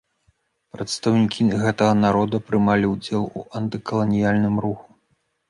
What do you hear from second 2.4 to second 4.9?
прымалі ўдзел у антыкаланіяльным руху.